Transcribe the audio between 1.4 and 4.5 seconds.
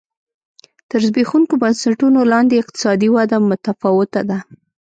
بنسټونو لاندې اقتصادي وده متفاوته ده.